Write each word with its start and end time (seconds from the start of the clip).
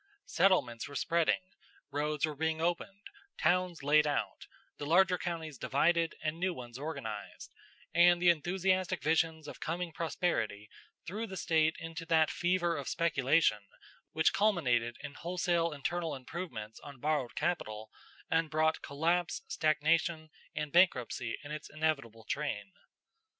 Settlements 0.25 0.87
were 0.87 0.95
spreading, 0.95 1.43
roads 1.91 2.25
were 2.25 2.35
being 2.35 2.59
opened, 2.59 3.05
towns 3.37 3.83
laid 3.83 4.07
out, 4.07 4.47
the 4.79 4.85
larger 4.87 5.15
counties 5.15 5.59
divided 5.59 6.15
and 6.23 6.39
new 6.39 6.55
ones 6.55 6.79
organized, 6.79 7.53
and 7.93 8.19
the 8.19 8.31
enthusiastic 8.31 9.03
visions 9.03 9.47
of 9.47 9.59
coming 9.59 9.91
prosperity 9.91 10.71
threw 11.05 11.27
the 11.27 11.37
State 11.37 11.75
into 11.77 12.03
that 12.03 12.31
fever 12.31 12.75
of 12.75 12.89
speculation 12.89 13.67
which 14.11 14.33
culminated 14.33 14.97
in 15.01 15.13
wholesale 15.13 15.71
internal 15.71 16.15
improvements 16.15 16.79
on 16.79 16.99
borrowed 16.99 17.35
capital 17.35 17.91
and 18.31 18.49
brought 18.49 18.81
collapse, 18.81 19.43
stagnation, 19.49 20.31
and 20.55 20.71
bankruptcy 20.71 21.37
in 21.43 21.51
its 21.51 21.69
inevitable 21.69 22.23
train. 22.23 22.71